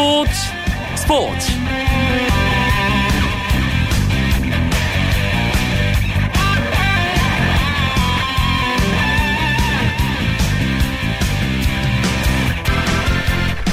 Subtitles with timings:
[0.00, 0.32] 스포츠
[0.96, 1.52] 스포츠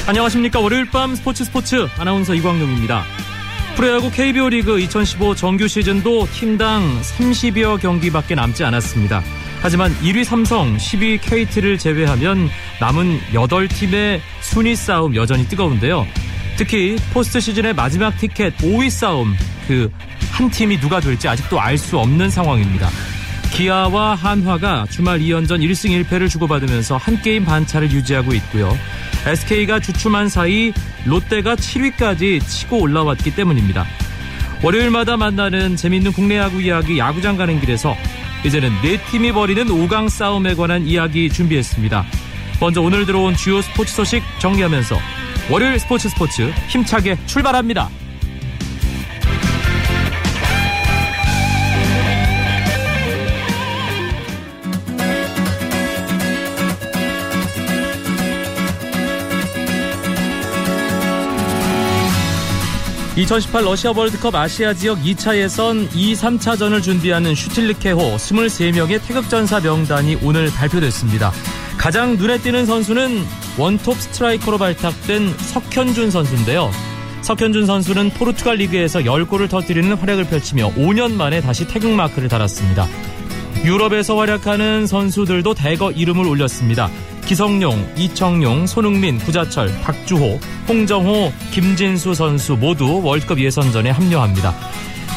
[0.06, 3.04] 안녕하십니까 월요일 밤 스포츠 스포츠 아나운서 이광용입니다.
[3.76, 9.22] 프로야구 KBO 리그 2015 정규 시즌도 팀당 30여 경기밖에 남지 않았습니다.
[9.60, 12.48] 하지만 1위 삼성, 10위 KT를 제외하면
[12.80, 16.06] 남은 8팀의 순위 싸움 여전히 뜨거운데요.
[16.56, 19.34] 특히 포스트 시즌의 마지막 티켓 5위 싸움
[19.66, 19.90] 그
[20.38, 22.88] 한 팀이 누가 될지 아직도 알 수 없는 상황입니다.
[23.50, 28.76] 기아와 한화가 주말 2연전 1승 1패를 주고받으면서 한 게임 반차를 유지하고 있고요.
[29.26, 30.72] SK가 주춤한 사이
[31.04, 33.84] 롯데가 7위까지 치고 올라왔기 때문입니다.
[34.62, 37.96] 월요일마다 만나는 재밌는 국내 야구 이야기 야구장 가는 길에서
[38.44, 42.04] 이제는 네 팀이 벌이는 5강 싸움에 관한 이야기 준비했습니다.
[42.60, 44.96] 먼저 오늘 들어온 주요 스포츠 소식 정리하면서
[45.50, 47.88] 월요일 스포츠 스포츠 힘차게 출발합니다.
[63.18, 70.52] 2018 러시아 월드컵 아시아 지역 2차 예선 2, 3차전을 준비하는 슈틸리케호 23명의 태극전사 명단이 오늘
[70.52, 71.32] 발표됐습니다.
[71.76, 73.24] 가장 눈에 띄는 선수는
[73.58, 76.70] 원톱 스트라이커로 발탁된 석현준 선수인데요.
[77.22, 82.86] 석현준 선수는 포르투갈 리그에서 10골을 터뜨리는 활약을 펼치며 5년 만에 다시 태극 마크를 달았습니다.
[83.64, 86.88] 유럽에서 활약하는 선수들도 대거 이름을 올렸습니다.
[87.28, 94.54] 기성용, 이청용, 손흥민, 구자철, 박주호, 홍정호, 김진수 선수 모두 월드컵 예선전에 합류합니다.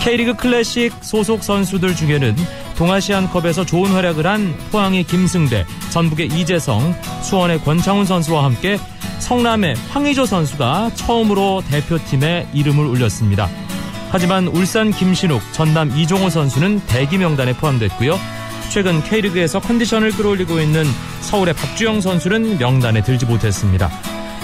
[0.03, 2.35] K리그 클래식 소속 선수들 중에는
[2.75, 8.77] 동아시안컵에서 좋은 활약을 한 포항의 김승대, 전북의 이재성, 수원의 권창훈 선수와 함께
[9.19, 13.47] 성남의 황의조 선수가 처음으로 대표팀에 이름을 올렸습니다.
[14.09, 18.40] 하지만 울산 김신욱, 전남 이종호 선수는 대기 명단에 포함됐고요.
[18.71, 20.85] 최근 K리그에서 컨디션을 끌어올리고 있는
[21.19, 23.89] 서울의 박주영 선수는 명단에 들지 못했습니다.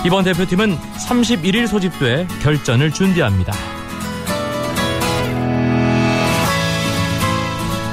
[0.06, 3.54] 이번 대표팀은 31일 소집돼 결전을 준비합니다.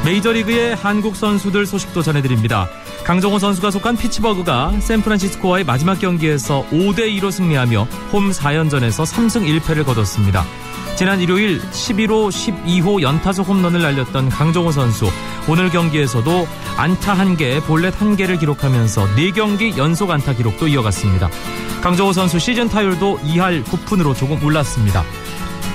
[0.04, 2.68] 메이저리그의 한국 선수들 소식도 전해드립니다.
[3.04, 10.44] 강정호 선수가 속한 피츠버그가 샌프란시스코와의 마지막 경기에서 5대2로 승리하며 홈 4연전에서 3승 1패를 거뒀습니다.
[10.96, 15.10] 지난 일요일 11호 12호 연타석 홈런을 날렸던 강정호 선수
[15.48, 16.46] 오늘 경기에서도
[16.76, 21.28] 안타 1개, 볼넷 1개를 기록하면서 4경기 연속 안타 기록도 이어갔습니다.
[21.82, 25.02] 강정호 선수 시즌 타율도 2할 9푼으로 조금 올랐습니다.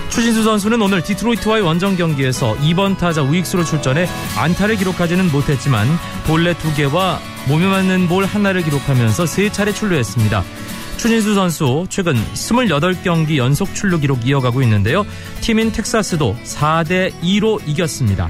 [0.09, 4.07] 추신수 선수는 오늘 디트로이트와의 원정 경기에서 2번 타자 우익수로 출전해
[4.37, 5.87] 안타를 기록하지는 못했지만
[6.27, 10.43] 볼넷 2개와 몸에 맞는 볼 하나를 기록하면서 3차례 출루했습니다.
[10.99, 15.05] 추신수 선수 최근 28경기 연속 출루 기록 이어가고 있는데요.
[15.39, 18.29] 팀인 텍사스도 4대 2로 이겼습니다.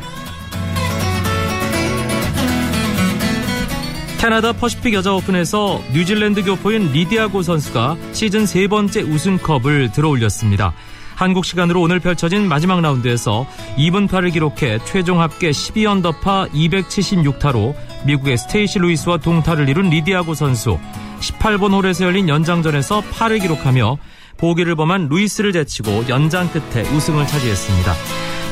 [4.19, 10.73] 캐나다 퍼시픽 여자 오픈에서 뉴질랜드 교포인 리디아고 선수가 시즌 세 번째 우승컵을 들어올렸습니다.
[11.19, 13.45] 한국 시간으로 오늘 펼쳐진 마지막 라운드에서
[13.77, 17.75] 이븐파를 기록해 최종 합계 12언더파 276타로
[18.05, 20.79] 미국의 스테이시 루이스와 동타를 이룬 리디아고 선수
[21.19, 23.97] 18번 홀에서 열린 연장전에서 파를 기록하며
[24.37, 27.93] 보기를 범한 루이스를 제치고 연장 끝에 우승을 차지했습니다.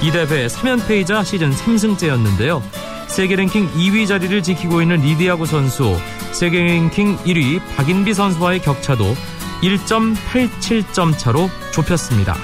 [0.04, 2.62] 이 대회 3연패이자 시즌 3승째였는데요.
[3.08, 5.96] 세계 랭킹 2위 자리를 지키고 있는 리디아고 선수,
[6.34, 9.06] 세계 랭킹 1위 박인비 선수와의 격차도
[9.62, 12.36] 1.87점 차로 좁혔습니다.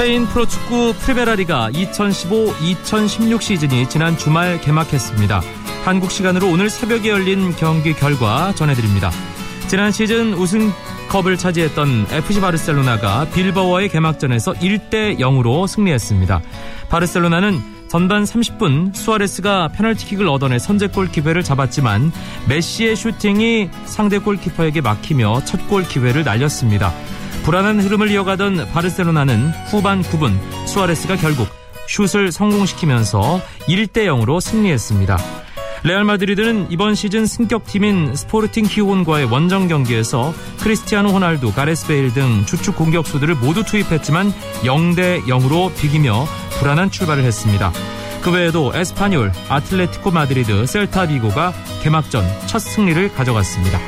[0.00, 5.42] 스페인 프로축구 프리메라리가 2015-2016 시즌이 지난 주말 개막했습니다.
[5.84, 9.10] 한국 시간으로 오늘 새벽에 열린 경기 결과 전해드립니다.
[9.68, 16.40] 지난 시즌 우승컵을 차지했던 FC 바르셀로나가 빌버와의 개막전에서 1대 0으로 승리했습니다.
[16.88, 22.12] 바르셀로나는 전반 30분 수아레스가 페널티킥을 얻어내 선제골 기회를 잡았지만
[22.48, 26.92] 메시의 슈팅이 상대 골키퍼에게 막히며 첫 골 기회를 날렸습니다.
[27.42, 30.32] 불안한 흐름을 이어가던 바르셀로나는 후반 9분
[30.68, 31.48] 수아레스가 결국
[31.88, 35.18] 슛을 성공시키면서 1대 0으로 승리했습니다.
[35.82, 42.76] 레알 마드리드는 이번 시즌 승격팀인 스포르팅 히혼과의 원정 경기에서 크리스티아노 호날두, 가레스 베일 등 주축
[42.76, 44.32] 공격수들을 모두 투입했지만
[44.62, 46.26] 0대 0으로 비기며
[46.60, 47.72] 불안한 출발을 했습니다.
[48.20, 53.80] 그 외에도 에스파뇰, 아틀레티코 마드리드, 셀타 비고가 개막전 첫 승리를 가져갔습니다.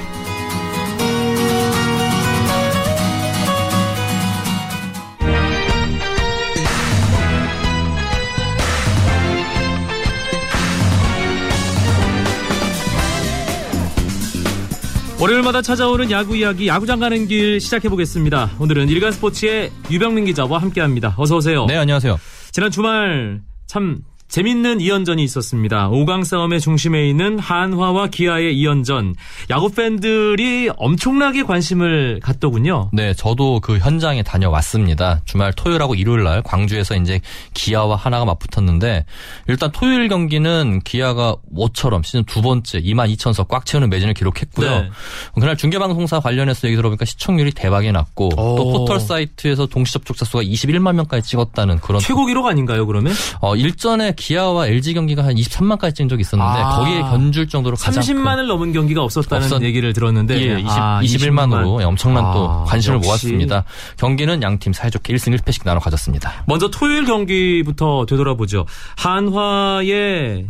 [15.20, 18.50] 월요일마다 찾아오는 야구 이야기 야구장 가는 길 시작해 보겠습니다.
[18.58, 21.14] 오늘은 일간 스포츠의 유병민 기자와 함께합니다.
[21.16, 21.66] 어서 오세요.
[21.66, 22.18] 네, 안녕하세요.
[22.52, 24.02] 지난 주말 참
[24.32, 25.90] 재밌는 2연전이 있었습니다.
[25.90, 29.14] 5강 싸움의 중심에 있는 한화와 기아의 2연전.
[29.50, 32.88] 야구 팬들이 엄청나게 관심을 갖더군요.
[32.94, 35.20] 네, 저도 그 현장에 다녀왔습니다.
[35.26, 37.20] 주말 토요일하고 일요일 날 광주에서 이제
[37.52, 39.05] 기아와 하나가 맞붙었는데
[39.49, 44.70] 일단 토요일 경기는 기아가 모처럼 시즌 두 번째 2만 2천석 꽉 채우는 매진을 기록했고요.
[44.70, 44.90] 네.
[45.35, 48.56] 그날 중계방송사 관련해서 얘기 들어보니까 시청률이 대박이 났고 오.
[48.56, 53.12] 또 포털 사이트에서 동시 접촉자 수가 21만 명까지 찍었다는 그런 최고 기록 아닌가요, 그러면?
[53.43, 56.76] 어, 일전에 기아와 LG 경기가 한 23만까지 찍은 적이 있었는데 아.
[56.76, 59.62] 거기에 견줄 정도로 가장 30만을 넘은 경기가 없었다는 없었...
[59.62, 61.86] 얘기를 들었는데 예, 20, 아, 21만으로 20만.
[61.88, 63.08] 엄청난 아, 또 관심을 역시.
[63.08, 63.64] 모았습니다.
[63.96, 66.44] 경기는 양팀 사이좋게 1승 1패씩 나눠 가졌습니다.
[66.46, 68.64] 먼저 토요일 경기부터 되돌아보죠.
[68.96, 70.46] 한화의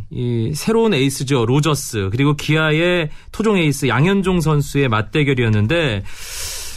[0.54, 1.46] 새로운 에이스죠.
[1.46, 6.02] 로저스 그리고 기아의 토종 에이스 양현종 선수의 맞대결이었는데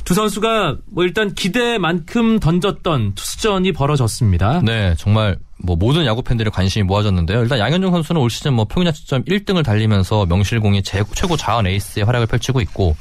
[0.05, 4.61] 두 선수가 뭐 일단 기대만큼 던졌던 투수전이 벌어졌습니다.
[4.63, 7.41] 네, 정말 뭐 모든 야구 팬들의 관심이 모아졌는데요.
[7.41, 12.27] 일단 양현종 선수는 올 시즌 뭐 평균 자책점 1등을 달리면서 명실공히 최고 좌완 에이스의 활약을
[12.27, 12.95] 펼치고 있고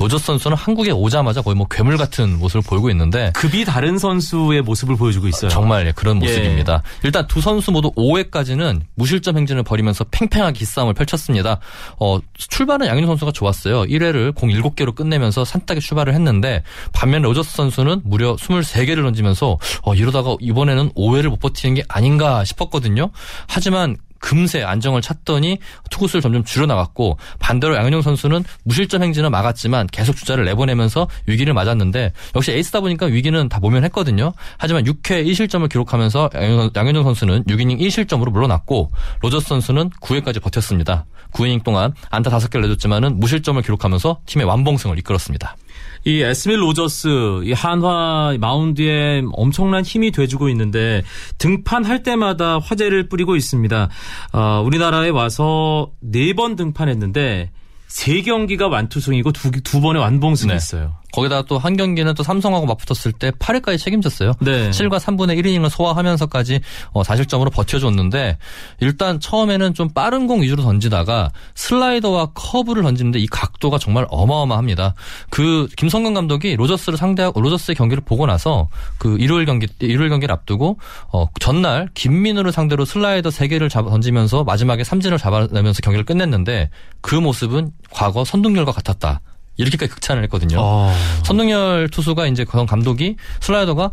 [0.00, 4.96] 로저스 선수는 한국에 오자마자 거의 뭐 괴물 같은 모습을 보이고 있는데 급이 다른 선수의 모습을
[4.96, 5.50] 보여주고 있어요.
[5.50, 6.82] 정말 예, 그런 모습입니다.
[6.82, 7.00] 예.
[7.02, 11.60] 일단 두 선수 모두 5회까지는 무실점 행진을 벌이면서 팽팽한 기싸움을 펼쳤습니다.
[11.98, 13.82] 어, 출발은 양현종 선수가 좋았어요.
[13.82, 16.62] 1회를 공 7개로 끝내면서 산뜻하게 출발을 했는데
[16.94, 23.10] 반면 로저스 선수는 무려 23개를 던지면서 어, 이러다가 이번에는 5회를 못 버티는 게 아닌가 싶었거든요.
[23.46, 25.58] 하지만 금세 안정을 찾더니
[25.90, 32.52] 투구수를 점점 줄여나갔고 반대로 양현종 선수는 무실점 행진을 막았지만 계속 주자를 내보내면서 위기를 맞았는데 역시
[32.52, 34.32] 에이스다 보니까 위기는 다 모면했거든요.
[34.58, 36.30] 하지만 6회 1실점을 기록하면서
[36.76, 41.06] 양현종 선수는 6이닝 1실점으로 물러났고 로저스 선수는 9회까지 버텼습니다.
[41.32, 45.56] 9이닝 동안 안타 5개를 내줬지만은 무실점을 기록하면서 팀의 완봉승을 이끌었습니다.
[46.04, 51.02] 이 에스밀 로저스 이 한화 마운드에 엄청난 힘이 돼주고 있는데
[51.38, 53.88] 등판할 때마다 화제를 뿌리고 있습니다.
[54.32, 57.50] 어, 우리나라에 와서 네 번 등판했는데
[57.88, 60.56] 세 경기가 완투승이고 두, 두 번의 완봉승이 네.
[60.56, 60.94] 있어요.
[61.12, 64.32] 거기다가 또한 경기는 또 삼성하고 맞붙었을 때 8회까지 책임졌어요.
[64.40, 64.70] 네.
[64.70, 66.60] 7과 3분의 1이닝을 소화하면서까지
[66.92, 68.38] 어, 4실점으로 버텨줬는데
[68.80, 74.94] 일단 처음에는 좀 빠른 공 위주로 던지다가 슬라이더와 커브를 던지는데 이 각도가 정말 어마어마합니다.
[75.30, 78.68] 그 김성근 감독이 로저스를 상대하고 로저스의 경기를 보고 나서
[78.98, 80.78] 그 일요일 경기 일요일 경기를 앞두고
[81.12, 86.70] 어, 전날 김민우를 상대로 슬라이더 3개를 잡아 던지면서 마지막에 삼진을 잡아내면서 경기를 끝냈는데
[87.00, 89.20] 그 모습은 과거 선동열과 같았다.
[89.56, 90.58] 이렇게까지 극찬을 했거든요.
[90.60, 90.94] 아.
[91.24, 93.92] 선동열 투수가 이제 그런 감독이 슬라이더가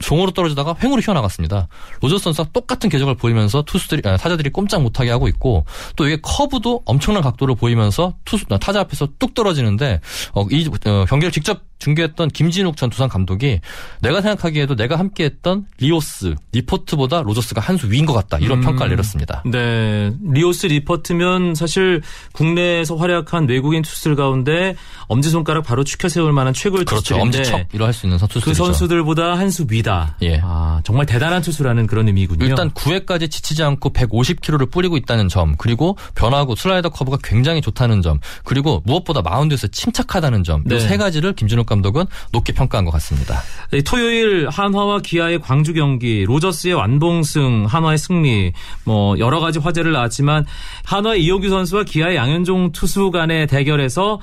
[0.00, 1.68] 종으로 떨어지다가 횡으로 휘어나갔습니다.
[2.02, 5.64] 로저스 선수가 똑같은 궤적을 보이면서 투수들이 아, 타자들이 꼼짝 못하게 하고 있고
[5.96, 10.00] 또 이게 커브도 엄청난 각도를 보이면서 투수 타자 앞에서 뚝 떨어지는데
[10.32, 13.60] 어, 이 어, 경기를 직접 중계했던 김진욱 전 두산 감독이
[14.00, 18.90] 내가 생각하기에도 내가 함께했던 리오스, 니퍼트보다 로저스가 한 수 위인 것 같다 이런 음, 평가를
[18.90, 19.42] 내렸습니다.
[19.46, 22.02] 네, 리오스 니퍼트면 사실
[22.32, 24.74] 국내에서 활약한 외국인 투수들 가운데
[25.06, 27.14] 엄지 손가락 바로 추켜 세울 만한 최고의 그렇죠.
[27.14, 28.50] 투수인데 엄지척 이럴 수 있는 투수들이죠.
[28.50, 30.16] 그 선수들보다 한 수 위다.
[30.22, 32.44] 예, 아, 정말 대단한 투수라는 그런 의미군요.
[32.44, 38.18] 일단 9회까지 지치지 않고 150km를 뿌리고 있다는 점, 그리고 변화구 슬라이더 커브가 굉장히 좋다는 점,
[38.44, 40.76] 그리고 무엇보다 마운드에서 침착하다는 점, 네.
[40.76, 43.40] 이세 가지를 김준욱 감독은 높게 평가한 것 같습니다.
[43.70, 48.52] 네, 토요일 한화와 기아의 광주 경기, 로저스의 완봉승, 한화의 승리,
[48.84, 50.46] 뭐 여러 가지 화제를 낳았지만
[50.84, 54.20] 한화의 이호규 선수와 기아의 양현종 투수 간의 대결에서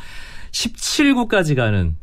[0.52, 1.96] 17구까지 가는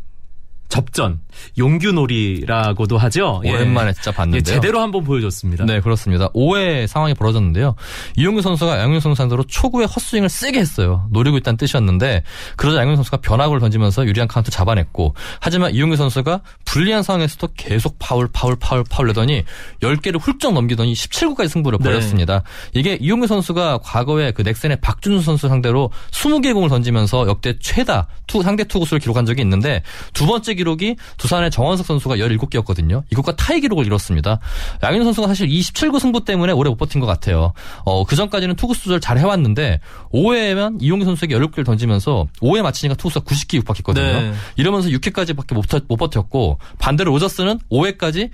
[0.73, 1.21] 접전
[1.59, 3.43] 용규놀이라고도 하죠.
[3.45, 3.53] 예.
[3.53, 3.93] 오랜만에 예.
[3.93, 5.67] 진짜 봤는데 예, 제대로 한번 보여줬습니다.
[5.67, 6.29] 네 그렇습니다.
[6.29, 7.75] 5회 상황이 벌어졌는데요.
[8.17, 11.07] 이용규 선수가 양현종 선수 상대로 초구에 헛스윙을 세게 했어요.
[11.11, 12.23] 노리고 있다는 뜻이었는데
[12.57, 18.31] 그러자 양현종 선수가 변화구를 던지면서 유리한 카운트 잡아냈고 하지만 이용규 선수가 불리한 상황에서도 계속 파울
[18.33, 19.45] 파울 파울 파울 내더니
[19.83, 21.85] 10개를 훌쩍 넘기더니 17구까지 승부를 네.
[21.85, 22.45] 벌였습니다.
[22.73, 28.43] 이게 이용규 선수가 과거에 그 넥센의 박준수 선수 상대로 20개 공을 던지면서 역대 최다 투,
[28.43, 29.83] 상대 투구수를 기록한 적이 있는데
[30.15, 33.03] 두 번째 기록이 두산의 정원석 선수가 17개였거든요.
[33.11, 34.39] 이것과 타이 기록을 이뤘습니다.
[34.83, 37.53] 양현우 선수가 사실 27구 승부 때문에 오래 못 버틴 것 같아요.
[37.85, 39.81] 어, 그 전까지는 투구수 조절 잘 해왔는데
[40.15, 44.05] 5회에만 이용규 선수에게 17개를 던지면서 5회 마치니까 투구수가 90개 육박했거든요.
[44.05, 44.33] 네.
[44.57, 48.31] 이러면서 6회까지밖에 못, 못 버텼고 반대로 로저스는 5회까지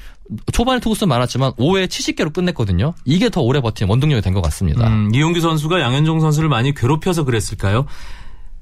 [0.52, 2.92] 초반에 투구수 많았지만 5회 70개로 끝냈거든요.
[3.06, 4.86] 이게 더 오래 버틴 원동력이 된 것 같습니다.
[4.86, 7.86] 음, 이용규 선수가 양현종 선수를 많이 괴롭혀서 그랬을까요?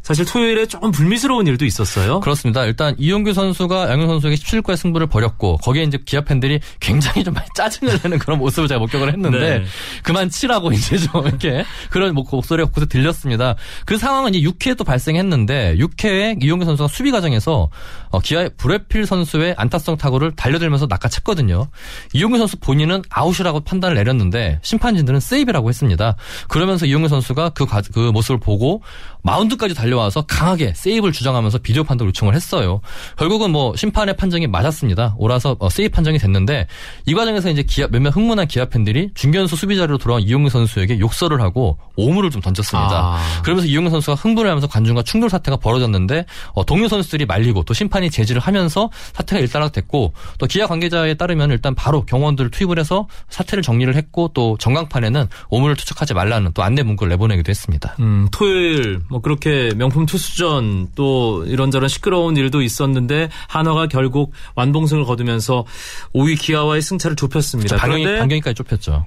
[0.07, 2.21] 사실 토요일에 조금 불미스러운 일도 있었어요.
[2.21, 2.65] 그렇습니다.
[2.65, 7.49] 일단 이용규 선수가 양현 선수에게 17골의 승부를 벌였고 거기에 이제 기아 팬들이 굉장히 좀 많이
[7.57, 9.65] 짜증을 내는 그런 모습을 제가 목격을 했는데 네.
[10.05, 13.57] 그만 치라고 이제 좀 이렇게 그런 목소리가 곳곳에 들렸습니다.
[13.85, 17.69] 그 상황은 이제 6회에 또 발생했는데 6회에 이용규 선수가 수비 과정에서
[18.11, 21.67] 어, 기아의 브렛 필 선수의 안타성 타구를 달려들면서 낚아챘거든요.
[22.13, 26.15] 이용규 선수 본인은 아웃이라고 판단을 내렸는데 심판진들은 세이프라고 했습니다.
[26.47, 28.83] 그러면서 이용규 선수가 그, 그 모습을 보고
[29.25, 32.81] 마운드까지 달려와서 강하게 세이프를 주장하면서 비디오 판독 요청을 했어요.
[33.17, 35.15] 결국은 뭐 심판의 판정이 맞았습니다.
[35.19, 36.67] 옳아서 어, 세이프 판정이 됐는데
[37.07, 41.41] 이 과정에서 이제 기아, 몇몇 흥분한 기아 팬들이 중견수 수비 자리로 돌아온 이용규 선수에게 욕설을
[41.41, 42.91] 하고 오물을 좀 던졌습니다.
[42.93, 43.43] 아.
[43.43, 48.11] 그러면서 이용규 선수가 흥분을 하면서 관중과 충돌 사태가 벌어졌는데 어, 동료 선수들이 말리고 또 심판이
[48.11, 53.95] 제지를 하면서 사태가 일단락됐고 또 기아 관계자에 따르면 일단 바로 경원들을 투입을 해서 사태를 정리를
[53.95, 57.97] 했고 또 전광판에는 오물을 투척하지 말라는 또 안내 문구를 내보내기도 했습니다.
[58.01, 65.65] 음, 토요일 뭐뭐 그렇게 명품 투수전 또 이런저런 시끄러운 일도 있었는데 한화가 결국 완봉승을 거두면서
[66.15, 67.77] 5위 기아와의 승차를 좁혔습니다.
[67.77, 69.07] 반경이, 반경이까지 좁혔죠.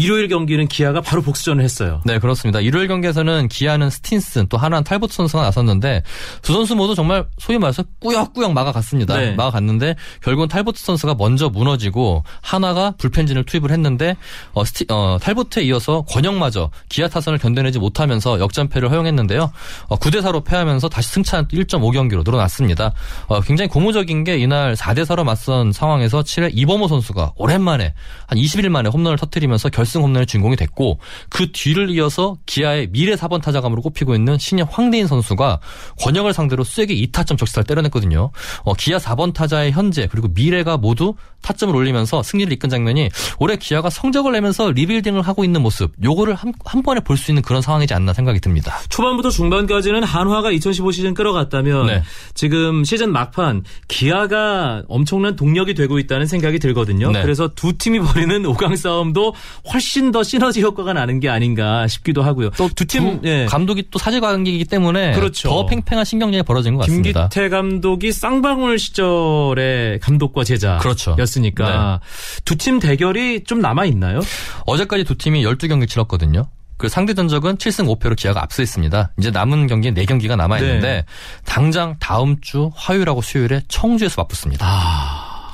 [0.00, 2.00] 일요일 경기는 기아가 바로 복수전을 했어요.
[2.06, 2.60] 네, 그렇습니다.
[2.60, 6.02] 일요일 경기에서는 기아는 스틴슨 또 하나는 탈보트 선수가 나섰는데
[6.40, 9.18] 두 선수 모두 정말 소위 말해서 꾸역꾸역 막아갔습니다.
[9.18, 9.32] 네.
[9.34, 14.16] 막아갔는데 결국은 탈보트 선수가 먼저 무너지고 하나가 불펜진을 투입을 했는데
[14.52, 19.52] 어, 스티, 어, 탈보트에 이어서 권영마저 기아 타선을 견뎌내지 못하면서 역전패를 허용했는데요.
[19.88, 22.92] 어, 9대 4로 패하면서 다시 승차 1.5경기로 늘어났습니다.
[23.26, 27.92] 어, 굉장히 고무적인 게 이날 4대 4로 맞선 상황에서 7회 이범호 선수가 오랜만에
[28.26, 33.42] 한 21일 만에 홈런을 터뜨리면서 결승 홈런의 주인공이 됐고 그 뒤를 이어서 기아의 미래 4번
[33.42, 35.60] 타자감으로 꼽히고 있는 신예 황대인 선수가
[36.00, 38.30] 권혁을 상대로 쐐기 2타점 적시타를 때려냈거든요.
[38.64, 43.88] 어, 기아 4번 타자의 현재 그리고 미래가 모두 타점을 올리면서 승리를 이끈 장면이 올해 기아가
[43.88, 47.92] 성적을 내면서 리빌딩을 하고 있는 모습 요거를 한, 한 번에 볼 수 있는 그런 상황이지
[47.92, 48.78] 않나 생각이 듭니다.
[48.88, 52.02] 초반부터 중반까지는 한화가 2015 시즌 끌어갔다면 네.
[52.34, 57.10] 지금 시즌 막판 기아가 엄청난 동력이 되고 있다는 생각이 들거든요.
[57.12, 57.20] 네.
[57.22, 59.34] 그래서 두 팀이 벌이는 5강 싸움도
[59.72, 59.79] 훨씬
[60.12, 62.50] 더 시너지 효과가 나는 게 아닌가 싶기도 하고요.
[62.50, 63.46] 또 두팀 예.
[63.46, 65.48] 감독이 또 사제 관계이기 때문에 그렇죠.
[65.48, 67.28] 더 팽팽한 신경전이 벌어진 것 같습니다.
[67.28, 71.16] 김기태 감독이 쌍방울 시절의 감독과 제자 그렇죠.
[71.18, 72.42] 였으니까 네.
[72.44, 74.20] 두팀 대결이 좀 남아 있나요?
[74.66, 76.46] 어제까지 두 팀이 12경기 치렀거든요.
[76.80, 79.12] 그 상대 전적은 7승 5패로 기아가 앞서 있습니다.
[79.18, 81.04] 이제 남은 경기는 4경기가 남아 있는데 네.
[81.44, 84.66] 당장 다음 주 화요일하고 수요일에 청주에서 맞붙습니다.
[84.66, 84.99] 아...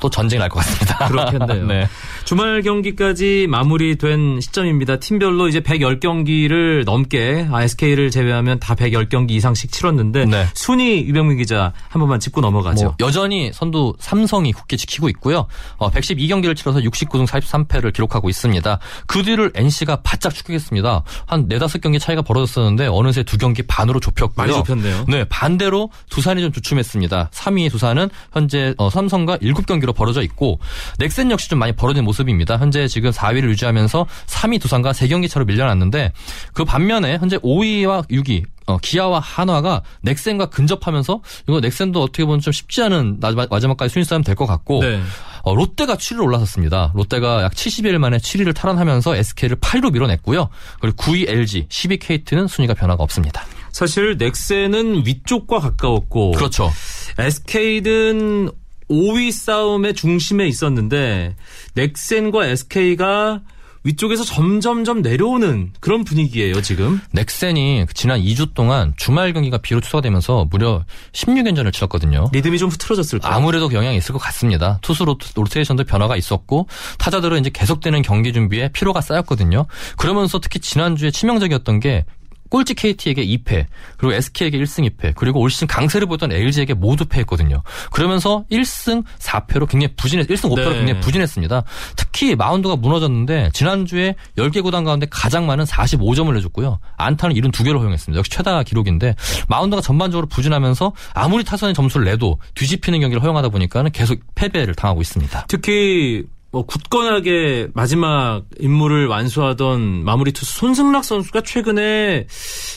[0.01, 1.07] 또 전쟁이 날 것 같습니다.
[1.09, 1.65] 그렇겠네요.
[1.67, 1.87] 네.
[2.25, 4.97] 주말 경기까지 마무리된 시점입니다.
[4.97, 10.45] 팀별로 이제 110경기를 넘게 SK를 제외하면 다 110경기 이상씩 치렀는데 네.
[10.53, 12.85] 순위 유병민 기자 한 번만 짚고 넘어가죠.
[12.85, 15.47] 뭐 여전히 선두 삼성이 굳게 지키고 있고요.
[15.77, 18.79] 어, 112경기를 치러서 69승 43패를 기록하고 있습니다.
[19.07, 21.03] 그 뒤를 NC가 바짝 추격했습니다.
[21.25, 24.35] 한 4, 5경기 차이가 벌어졌었는데 어느새 두 경기 반으로 좁혔고요.
[24.35, 25.05] 많이 좁혔네요.
[25.07, 27.29] 네, 반대로 두산이 좀 주춤했습니다.
[27.33, 30.59] 3위 두산은 현재 어, 삼성과 7경기 로 벌어져 있고
[30.99, 32.57] 넥센 역시 좀 많이 벌어진 모습 모습입니다.
[32.57, 36.11] 현재 지금 4위를 유지하면서 3위 두산과 3경기 차로 밀려났는데
[36.53, 42.51] 그 반면에 현재 5위와 6위 어, 기아와 한화가 넥센과 근접하면서 이거 넥센도 어떻게 보면 좀
[42.51, 45.01] 쉽지 않은 마지막까지 순위 싸움 될 것 같고 네.
[45.43, 46.91] 어, 롯데가 7위로 올라섰습니다.
[46.93, 50.49] 롯데가 약 70일 만에 7위를 탈환하면서 SK를 8위로 밀어냈고요.
[50.81, 53.45] 그리고 9위 LG, 10위 KT는 순위가 변화가 없습니다.
[53.71, 56.71] 사실 넥센은 위쪽과 가까웠고 그렇죠.
[57.19, 58.51] SK는
[58.89, 61.35] 5위 싸움의 중심에 있었는데
[61.75, 63.41] 넥센과 SK가
[63.83, 66.99] 위쪽에서 점점점 내려오는 그런 분위기예요, 지금.
[67.13, 72.29] 넥센이 지난 2주 동안 주말 경기가 비로 취소되면서 무려 16연전을 치렀거든요.
[72.33, 73.31] 리듬이 좀 흐트러졌을까요?
[73.31, 74.79] 아무래도 영향이 있을 것 같습니다.
[74.81, 76.67] 투수 로테이션도 변화가 있었고
[76.97, 79.67] 타자들은 이제 계속되는 경기 준비에 피로가 쌓였거든요.
[79.95, 82.03] 그러면서 특히 지난주에 치명적이었던 게
[82.49, 83.65] 꼴찌 KT에게 2패,
[83.97, 87.61] 그리고 SK에게 1승 2패, 그리고 올 시즌 강세를 보던 LG에게 모두 패했거든요.
[87.91, 90.77] 그러면서 1승 4패로 굉장히 부진했, 1승 5패로 네.
[90.77, 91.63] 굉장히 부진했습니다.
[91.95, 96.79] 특히 마운드가 무너졌는데 지난주에 10개 구단 가운데 가장 많은 45점을 내줬고요.
[96.97, 98.17] 안타는 72개를 허용했습니다.
[98.17, 99.15] 역시 최다 기록인데
[99.47, 105.45] 마운드가 전반적으로 부진하면서 아무리 타선의 점수를 내도 뒤집히는 경기를 허용하다 보니까는 계속 패배를 당하고 있습니다.
[105.47, 106.25] 특히
[106.57, 112.25] 뭐 굳건하게 마지막 임무를 완수하던 마무리 투수 손승락 선수가 최근에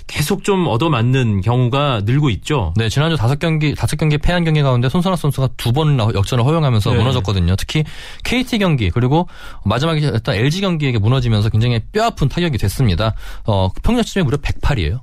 [0.07, 2.75] 계속 좀 얻어맞는 경우가 늘고 있죠.
[2.77, 6.91] 네, 지난주 다섯 경기 다섯 경기 패한 경기 가운데 손승락 선수가 두 번이나 역전을 허용하면서
[6.91, 6.99] 네.
[6.99, 7.57] 무너졌거든요.
[7.57, 7.85] 특히
[8.25, 9.29] KT 경기 그리고
[9.65, 13.15] 마지막에 했던 LG 경기에게 무너지면서 굉장히 뼈아픈 타격이 됐습니다.
[13.47, 15.01] 어, 평균 치점이 무려 108이에요.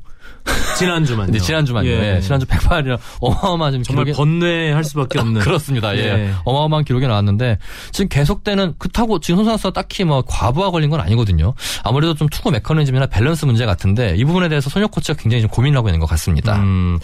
[0.77, 1.31] 지난주만요.
[1.31, 1.89] 네, 지난주만요.
[1.89, 2.15] 예.
[2.15, 2.21] 예.
[2.21, 4.17] 지난주 108이라 어마어마한 좀 정말 기록이...
[4.17, 5.95] 번뇌할 수밖에 없는 그렇습니다.
[5.95, 6.01] 예.
[6.01, 6.33] 예.
[6.45, 7.57] 어마어마한 기록이 나왔는데
[7.91, 11.53] 지금 계속되는 그렇다고 지금 손 선수가 딱히 뭐 과부하 걸린 건 아니거든요.
[11.83, 15.77] 아무래도 좀 투구 메커니즘이나 밸런스 문제 같은데 이 부분에 대해서 손혁 코치가 굉장히 좀 고민을
[15.77, 16.57] 하고 있는 것 같습니다.
[16.57, 16.99] 음,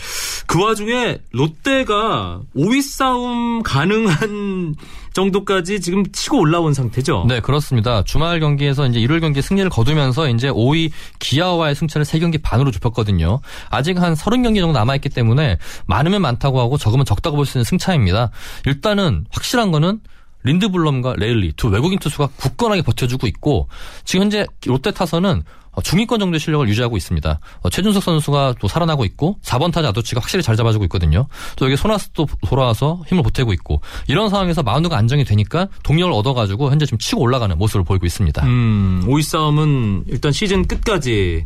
[0.45, 4.75] 그 와중에 롯데가 5위 싸움 가능한
[5.13, 7.25] 정도까지 지금 치고 올라온 상태죠.
[7.27, 8.03] 네, 그렇습니다.
[8.03, 13.39] 주말 경기에서 이제 일요일 경기 승리를 거두면서 이제 5위 기아와의 승차를 3경기 반으로 좁혔거든요.
[13.69, 18.31] 아직 한 30경기 정도 남아있기 때문에 많으면 많다고 하고 적으면 적다고 볼 수 있는 승차입니다.
[18.65, 19.99] 일단은 확실한 거는
[20.43, 23.67] 린드블럼과 레일리 두 외국인 투수가 굳건하게 버텨주고 있고
[24.05, 27.39] 지금 현재 롯데 타선은 어, 중위권 정도의 실력을 유지하고 있습니다.
[27.61, 31.27] 어, 최준석 선수가 또 살아나고 있고 4번 타자 아도치가 확실히 잘 잡아주고 있거든요.
[31.55, 36.85] 또 여기 소나스도 돌아와서 힘을 보태고 있고 이런 상황에서 마운드가 안정이 되니까 동력을 얻어가지고 현재
[36.85, 38.45] 지금 치고 올라가는 모습을 보이고 있습니다.
[38.45, 41.45] 음, 5위 싸움은 일단 시즌 끝까지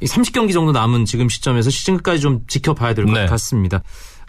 [0.00, 3.26] 30경기 정도 남은 지금 시점에서 시즌 끝까지 좀 지켜봐야 될것 네.
[3.26, 3.82] 같습니다.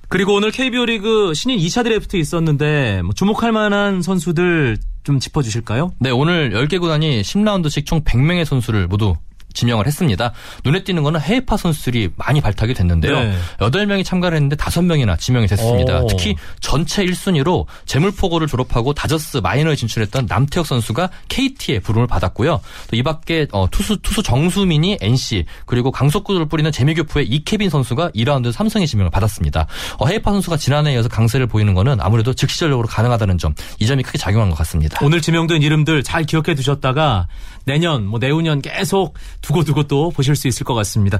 [0.09, 5.93] 그리고 오늘 KBO 리그 신인 2차 드래프트 있었는데 뭐 주목할 만한 선수들 좀 짚어주실까요?
[5.99, 9.15] 네, 오늘 10개 구단이 10라운드씩 총 100명의 선수를 모두
[9.53, 10.31] 지명을 했습니다.
[10.63, 13.19] 눈에 띄는 거는 해외파 선수들이 많이 발탁이 됐는데요.
[13.19, 13.35] 네.
[13.59, 16.01] 8명이 참가를 했는데 5명이나 지명이 됐습니다.
[16.01, 16.07] 오.
[16.07, 22.61] 특히 전체 1순위로 재물포고를 졸업하고 다저스 마이너에 진출했던 남태혁 선수가 KT의 부름을 받았고요.
[22.91, 28.51] 또 이 밖에 어, 투수 투수 정수민이 NC 그리고 강속구를 뿌리는 재미교프의 이케빈 선수가 2라운드
[28.51, 29.67] 삼성의 지명을 받았습니다.
[29.99, 34.17] 어, 해외파 선수가 지난해에 이어서 강세를 보이는 거는 아무래도 즉시전력으로 가능하다는 점, 이 점이 크게
[34.17, 34.97] 작용한 것 같습니다.
[35.01, 37.27] 오늘 지명된 이름들 잘 기억해 두셨다가
[37.69, 41.19] 내년 뭐 내후년 계속 두고두고 또 보실 수 있을 것 같습니다.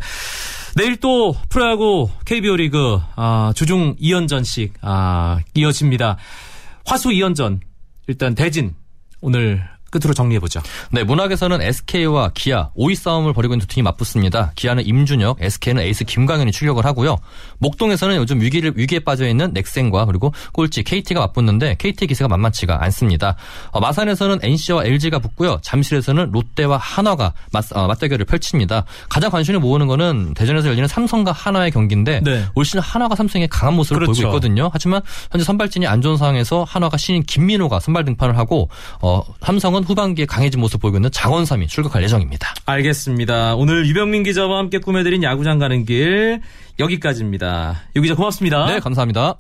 [0.76, 6.18] 내일 또 프로야구 KBO 리그 아, 주중 2연전씩 아, 이어집니다.
[6.86, 7.60] 화수 2연전
[8.08, 8.74] 일단 대진
[9.22, 10.62] 오늘 끝으로 정리해보죠.
[10.92, 14.52] 네, 문학에서는 SK와 기아 5위 싸움을 벌이고 있는 두 팀이 맞붙습니다.
[14.56, 17.18] 기아는 임준혁, SK는 에이스 김광현이 출격을 하고요.
[17.60, 23.36] 목동에서는 요즘 위기를, 위기에 빠져있는 넥센과 그리고 꼴찌 KT가 맞붙는데 KT 기세가 만만치가 않습니다.
[23.72, 25.60] 어, 마산에서는 NC와 LG가 붙고요.
[25.62, 28.86] 잠실에서는 롯데와 한화가 맞, 어, 맞대결을 펼칩니다.
[29.10, 32.46] 가장 관심을 모으는 거는 대전에서 열리는 삼성과 한화의 경기인데 네.
[32.56, 34.14] 올 시즌 한화가 삼성의 강한 모습을 그렇죠.
[34.14, 34.70] 보이고 있거든요.
[34.72, 38.70] 하지만 현재 선발진이 안 좋은 상황에서 한화가 신인 김민호가 선발 등판을 하고
[39.02, 42.54] 어, 삼성은 삼성은 후반기에 강해진 모습 보이고 있는 장원삼이 출격할 예정입니다.
[42.66, 43.56] 알겠습니다.
[43.56, 46.42] 오늘 유병민 기자와 함께 꾸며드린 야구장 가는 길
[46.78, 47.82] 여기까지입니다.
[47.96, 48.66] 유 기자 고맙습니다.
[48.68, 49.36] 네, 감사합니다.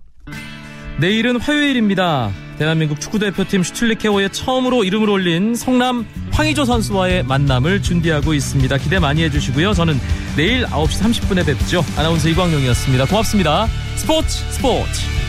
[0.99, 2.32] 내일은 화요일입니다.
[2.58, 8.78] 대한민국 축구대표팀 슈틸리케오에 처음으로 이름을 올린 성남 황희조 선수와의 만남을 준비하고 있습니다.
[8.78, 9.73] 기대 많이 해주시고요.
[9.73, 9.97] 저는
[10.36, 11.84] 내일 9시 30분에 뵙죠.
[11.97, 13.06] 아나운서 이광용이었습니다.
[13.06, 13.67] 고맙습니다.
[13.95, 15.29] 스포츠 스포츠